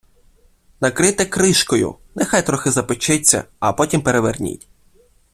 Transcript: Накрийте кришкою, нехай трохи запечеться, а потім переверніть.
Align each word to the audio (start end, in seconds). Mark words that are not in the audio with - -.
Накрийте 0.81 1.25
кришкою, 1.25 1.97
нехай 2.15 2.41
трохи 2.45 2.71
запечеться, 2.71 3.45
а 3.59 3.73
потім 3.73 4.01
переверніть. 4.01 4.67